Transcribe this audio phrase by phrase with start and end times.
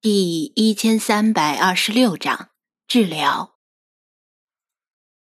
[0.00, 2.50] 第一千三百二十六章
[2.86, 3.58] 治疗。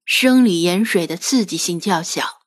[0.03, 2.41] 生理盐水的刺激性较小，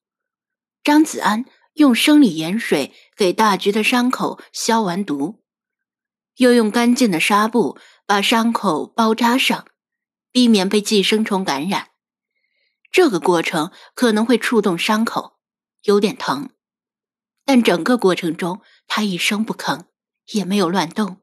[0.85, 5.43] 张子安用生理盐水给大橘的伤口消完毒，
[6.37, 9.67] 又用干净的纱布把伤口包扎上，
[10.31, 11.93] 避免被寄生虫感染。
[12.91, 15.39] 这个过程可能会触动伤口，
[15.85, 16.51] 有点疼，
[17.47, 19.87] 但整个过程中他一声不吭，
[20.33, 21.23] 也没有乱动。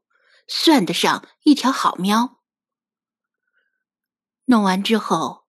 [0.52, 2.42] 算得上一条好喵。
[4.46, 5.46] 弄完之后，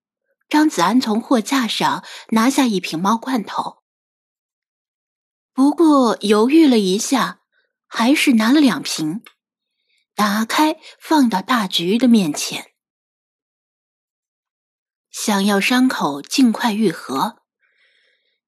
[0.48, 3.82] 张子安从货架上拿下一瓶猫罐头，
[5.54, 7.42] 不过犹豫了一下，
[7.88, 9.24] 还是拿了两瓶，
[10.14, 12.72] 打开放到大橘的面前。
[15.10, 17.42] 想要伤口尽快愈合，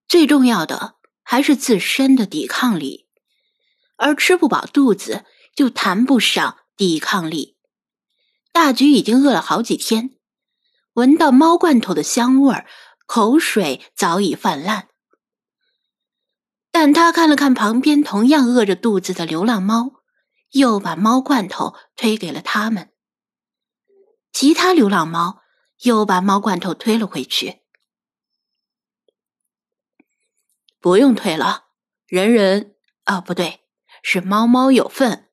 [0.08, 3.10] 最重要的还是自身的抵抗力，
[3.96, 5.26] 而吃不饱肚子。
[5.56, 7.58] 就谈不上抵抗力。
[8.52, 10.18] 大橘已经饿了好几天，
[10.94, 12.68] 闻到猫罐头的香味儿，
[13.06, 14.90] 口水早已泛滥。
[16.72, 20.02] 但他看了看旁边同样饿着肚子的流浪猫，
[20.52, 22.92] 又把猫罐头推给了他们。
[24.32, 25.42] 其他流浪猫
[25.84, 27.62] 又把猫罐头推了回去。
[30.80, 31.66] 不用推了，
[32.08, 33.62] 人人啊，不对，
[34.02, 35.30] 是猫猫有份。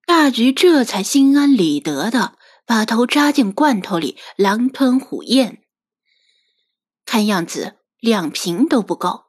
[0.07, 5.65] 大橘这才心安理得的把头扎进罐头里，狼吞虎咽。
[7.05, 9.25] 看样子两瓶都不够，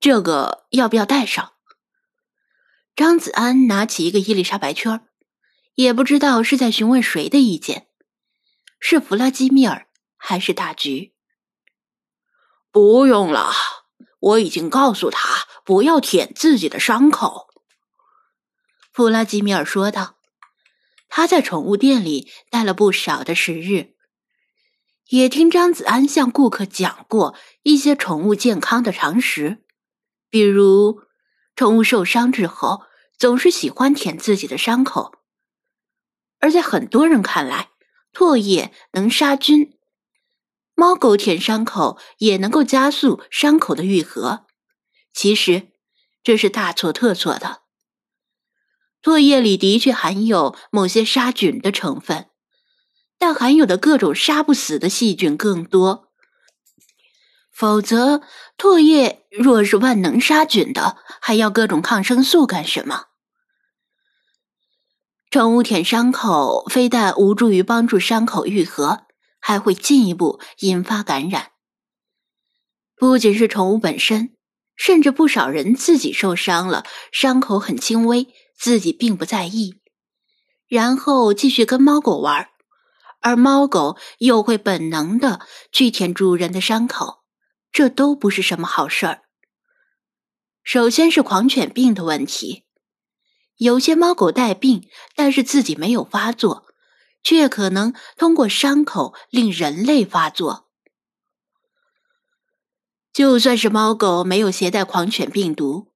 [0.00, 1.54] 这个要不要带上？”
[2.96, 5.06] 张子安拿起一个伊丽莎白圈，
[5.76, 7.88] 也不知道是在询问谁的意见，
[8.80, 11.14] 是弗拉基米尔还是大橘？
[12.72, 13.52] 不用了。
[14.18, 17.46] 我已经告诉他不要舔自己的伤口，
[18.92, 20.16] 弗拉基米尔说道。
[21.08, 23.94] 他在宠物店里待了不少的时日，
[25.08, 29.64] 也听张子安向顾客讲过一些宠物健康的常识，
[30.28, 31.00] 比如
[31.56, 32.82] 宠物受伤之后
[33.16, 35.12] 总是喜欢舔自己的伤口，
[36.40, 37.70] 而在很多人看来，
[38.12, 39.77] 唾液能杀菌。
[40.78, 44.46] 猫狗舔伤口也能够加速伤口的愈合，
[45.12, 45.72] 其实
[46.22, 47.62] 这是大错特错的。
[49.02, 52.26] 唾液里的确含有某些杀菌的成分，
[53.18, 56.12] 但含有的各种杀不死的细菌更多。
[57.50, 58.22] 否则，
[58.56, 63.06] 唾液若是万能杀菌的，还要各种抗生素干什么？
[65.28, 69.07] 宠物舔伤口，非但无助于帮助伤口愈合。
[69.48, 71.52] 还会进一步引发感染。
[72.96, 74.36] 不仅是宠物本身，
[74.76, 79.80] 甚至不少人自己受伤了，伤口很轻微，自己并不在意，
[80.66, 82.50] 然后继续跟猫狗玩，
[83.22, 85.40] 而猫狗又会本能的
[85.72, 87.24] 去舔主人的伤口，
[87.72, 89.22] 这都不是什么好事儿。
[90.62, 92.66] 首先是狂犬病的问题，
[93.56, 96.67] 有些猫狗带病，但是自己没有发作。
[97.28, 100.70] 却可能通过伤口令人类发作。
[103.12, 105.92] 就算是猫狗没有携带狂犬病毒，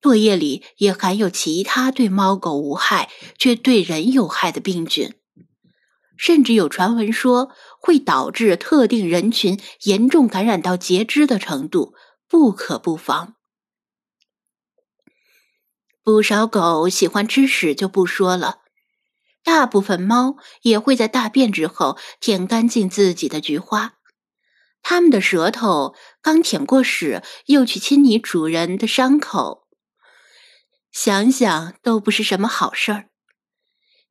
[0.00, 5.12] 唾液里也含有其他对猫狗无害却对人有害的病菌，
[6.16, 11.94] 甚至有传闻说会导致特定人群严重感染到截肢的程度，
[12.28, 13.34] 不可不防。
[16.04, 18.60] 不少狗喜欢吃屎就不说了。
[19.46, 23.94] 大部分猫也会在大便之后舔干净自己的菊花，
[24.82, 29.68] 它们的舌头刚舔过屎，又去亲你主人的伤口，
[30.90, 33.10] 想想都不是什么好事儿。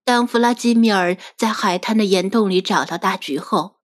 [0.06, 3.82] 当弗拉基米尔在海滩的岩洞里找到大橘后，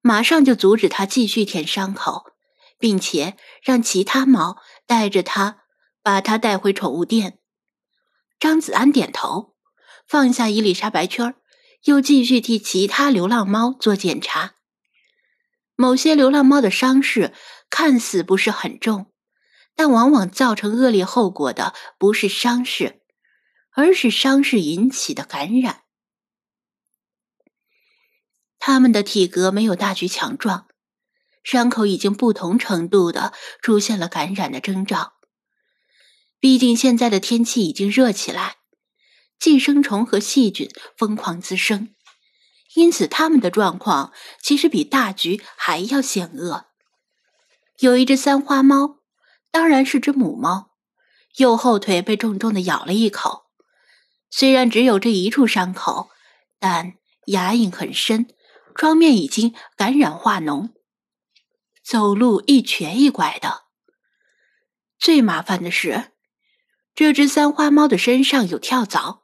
[0.00, 2.32] 马上就阻止他继续舔伤口，
[2.78, 4.56] 并且让其他猫
[4.86, 5.58] 带着他
[6.02, 7.38] 把他带回宠物店。
[8.40, 9.53] 张子安点头。
[10.06, 11.34] 放下伊丽莎白圈
[11.84, 14.54] 又继续替其他流浪猫做检查。
[15.76, 17.32] 某些流浪猫的伤势
[17.68, 19.12] 看似不是很重，
[19.74, 23.02] 但往往造成恶劣后果的不是伤势，
[23.72, 25.82] 而是伤势引起的感染。
[28.60, 30.68] 它们的体格没有大橘强壮，
[31.42, 35.14] 伤口已经不同程度的出现了感染的征兆。
[36.38, 38.58] 毕竟现在的天气已经热起来。
[39.44, 41.94] 寄生虫和细菌疯狂滋生，
[42.76, 44.10] 因此它们的状况
[44.40, 46.68] 其实比大橘还要险恶。
[47.78, 49.00] 有一只三花猫，
[49.50, 50.70] 当然是只母猫，
[51.36, 53.44] 右后腿被重重的咬了一口。
[54.30, 56.08] 虽然只有这一处伤口，
[56.58, 56.94] 但
[57.26, 58.26] 牙印很深，
[58.74, 60.70] 创面已经感染化脓，
[61.84, 63.64] 走路一瘸一拐的。
[64.98, 66.12] 最麻烦的是，
[66.94, 69.23] 这只三花猫的身上有跳蚤，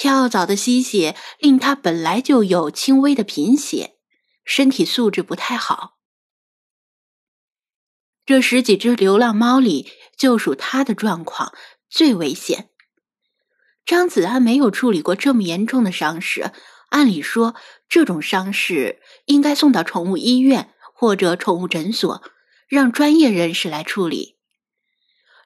[0.00, 3.98] 跳蚤的吸血令它本来就有轻微的贫血，
[4.46, 5.98] 身体素质不太好。
[8.24, 11.52] 这十几只流浪猫里，就属它的状况
[11.90, 12.70] 最危险。
[13.84, 16.50] 张子安没有处理过这么严重的伤势，
[16.88, 17.54] 按理说，
[17.86, 22.22] 这种伤势应该送到宠物医院或者宠物诊所，
[22.68, 24.38] 让专业人士来处理。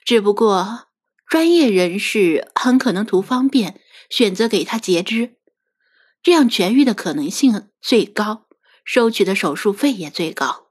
[0.04, 0.86] 只不过，
[1.26, 3.80] 专业人士很可能图方便，
[4.10, 5.36] 选择给他截肢，
[6.22, 8.46] 这样痊愈的可能性最高，
[8.84, 10.68] 收取的手术费也最高。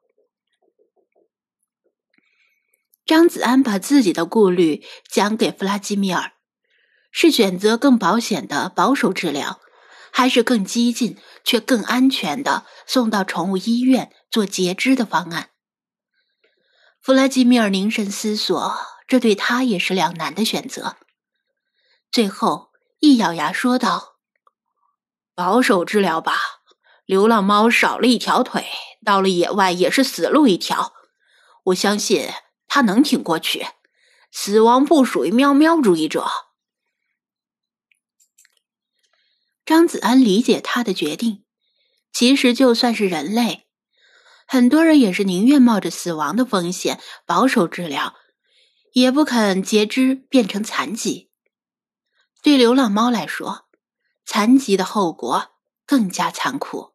[3.05, 6.33] 张子安把自己的顾虑讲给弗拉基米尔。
[7.15, 9.61] 是选择更保险的保守治疗，
[10.11, 15.51] 还是更激进却更安全的送到宠物医院做截肢的方案？
[16.99, 18.75] 弗拉基米尔凝神思索，
[19.07, 20.97] 这对他也是两难的选择。
[22.11, 22.71] 最后
[23.05, 24.15] 一咬牙说道
[25.35, 26.37] ：“保守治疗吧，
[27.05, 28.65] 流浪猫少了一条腿，
[29.03, 30.93] 到了野外也是死路一条。
[31.65, 32.29] 我相信
[32.65, 33.67] 它能挺过去。
[34.31, 36.25] 死亡不属于喵喵主义者。”
[39.65, 41.43] 张子安理解他的决定。
[42.13, 43.67] 其实，就算是人类，
[44.47, 48.15] 很多人也是宁愿冒着死亡的风险保守治疗，
[48.93, 51.32] 也不肯截肢变成残疾。
[52.43, 53.69] 对流浪猫来说，
[54.25, 55.53] 残疾的后果
[55.85, 56.93] 更加残酷。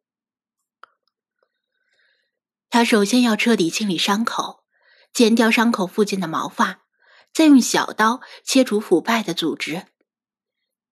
[2.69, 4.63] 他首先要彻底清理伤口，
[5.11, 6.83] 剪掉伤口附近的毛发，
[7.33, 9.87] 再用小刀切除腐败的组织。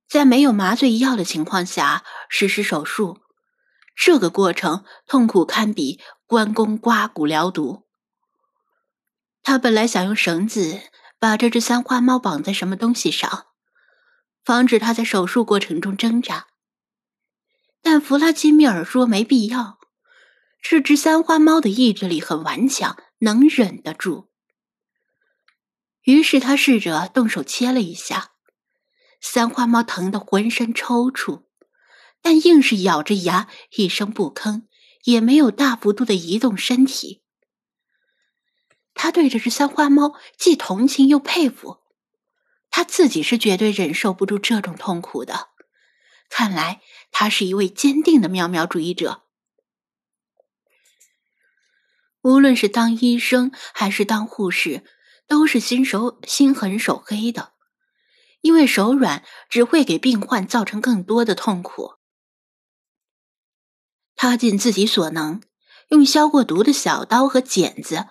[0.09, 3.21] 在没有麻醉药的情况下实施手术，
[3.95, 7.87] 这个过程痛苦堪比关公刮骨疗毒。
[9.43, 10.81] 他本来想用绳子
[11.19, 13.49] 把这只三花猫绑在什么东西上，
[14.47, 16.47] 防止它在手术过程中挣扎，
[17.83, 19.81] 但弗拉基米尔说没必要。
[20.63, 24.31] 这只三花猫的意志力很顽强，能忍得住。
[26.03, 28.35] 于是他试着动手切了一下。
[29.21, 31.43] 三花猫疼得浑身抽搐，
[32.23, 34.63] 但硬是咬着牙一声不吭，
[35.03, 37.25] 也没有大幅度的移动身体。
[38.95, 41.79] 他对这只三花猫既同情又佩服，
[42.77, 45.49] 他自己是绝对忍受不住这种痛苦的。
[46.29, 49.23] 看来他是一位坚定的喵喵主义者。
[52.21, 54.85] 无论是当医生还是当护士，
[55.27, 57.55] 都是心手心狠手黑的。
[58.43, 61.95] 因为手软只会给病患造成更多的痛苦。
[64.17, 65.41] 他尽自己所能，
[65.89, 68.09] 用消过毒的小刀和剪子，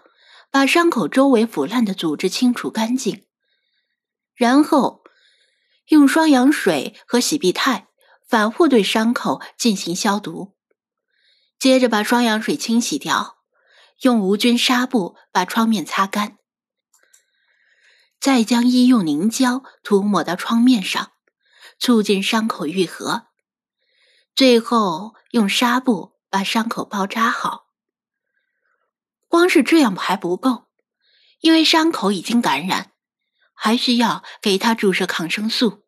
[0.50, 3.27] 把伤口周围腐烂的组织清除干净，
[4.35, 5.03] 然后
[5.87, 7.87] 用双氧水和洗必泰
[8.27, 10.55] 反复对伤口进行消毒。
[11.57, 13.37] 接着把双氧水清洗掉，
[14.01, 16.37] 用无菌纱布把创面擦干。
[18.19, 21.11] 再将医用凝胶涂抹到创面上，
[21.80, 23.27] 促进伤口愈合。
[24.35, 27.68] 最后用纱布把伤口包扎好。
[29.27, 30.65] 光是这样还不够，
[31.39, 32.92] 因为伤口已经感染，
[33.56, 35.85] 还需要给他注射抗生素。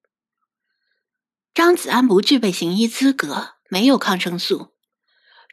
[1.54, 4.76] 张子安不具备行医资格，没有抗生素，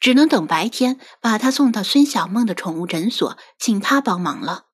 [0.00, 4.66] 只能等白天把他送到孙小梦的宠物诊所，请他帮忙了。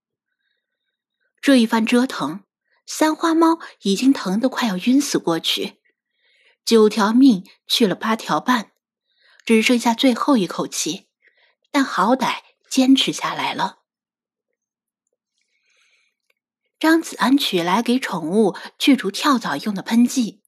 [1.41, 2.45] 这一番折腾，
[2.87, 5.81] 三花猫已经疼得快要晕死过去，
[6.65, 8.73] 九条命去了八条半，
[9.47, 11.09] 只剩下最后一口气，
[11.71, 13.80] 但好歹坚持下来了。
[16.81, 20.43] 张子安取来给宠物去除跳蚤用的喷剂，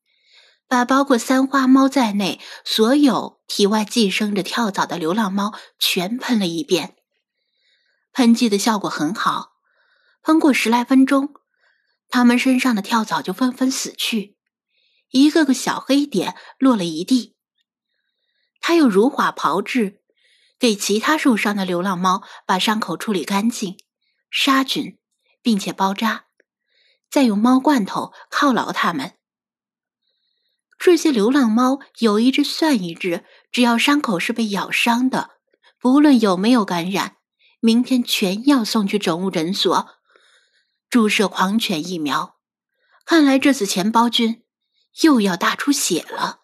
[0.67, 6.97] 把包括三花猫在内所有体外寄生着跳蚤的流浪猫全喷了一遍，
[8.15, 9.53] 喷剂的效果很好。
[10.23, 11.35] 喷过十来分钟，
[12.09, 14.39] 它们身上的跳蚤就纷纷死去，
[15.11, 17.37] 一个个小黑点落了一地。
[18.62, 20.01] 他又如法炮制，
[20.59, 23.77] 给其他受伤的流浪猫把伤口处理干净、
[24.31, 24.99] 杀菌，
[25.43, 26.27] 并且包扎，
[27.11, 29.13] 再用猫罐头犒劳它们。
[30.79, 35.31] 这些流浪猫有一只算一只，只要伤口是被咬伤的，
[35.79, 37.17] 不论有没有感染，
[37.61, 39.89] 明天全要送去宠物诊所。
[40.91, 42.37] 注射狂犬疫苗。
[43.05, 44.45] 看来这次钱包君
[45.03, 46.42] 又要大出血了。